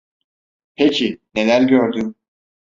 [0.75, 2.15] Peki, neler gördün?